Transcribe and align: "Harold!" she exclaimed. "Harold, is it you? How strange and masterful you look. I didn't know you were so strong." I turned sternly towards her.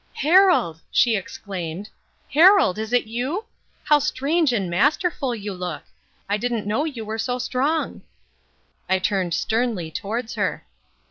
"Harold!" 0.15 0.81
she 0.89 1.15
exclaimed. 1.15 1.87
"Harold, 2.33 2.79
is 2.79 2.91
it 2.91 3.05
you? 3.05 3.45
How 3.83 3.99
strange 3.99 4.51
and 4.51 4.67
masterful 4.67 5.35
you 5.35 5.53
look. 5.53 5.83
I 6.27 6.37
didn't 6.37 6.65
know 6.65 6.85
you 6.85 7.05
were 7.05 7.19
so 7.19 7.37
strong." 7.37 8.01
I 8.89 8.97
turned 8.97 9.35
sternly 9.35 9.91
towards 9.91 10.33
her. 10.33 10.65